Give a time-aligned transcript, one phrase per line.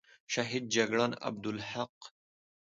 [0.33, 1.95] شهید جگړن عبدالحق،